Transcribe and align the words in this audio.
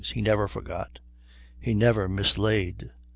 He 0.11 0.19
never 0.19 0.47
forgot. 0.47 0.99
He 1.59 1.75
never 1.75 2.07
mislaid. 2.07 2.89